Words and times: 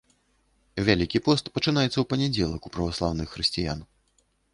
Вялікі 0.87 1.19
пост 1.27 1.51
пачынаецца 1.57 1.93
ў 1.99 2.05
панядзелак 2.13 2.61
у 2.71 2.73
праваслаўных 2.79 3.27
хрысціян. 3.37 3.79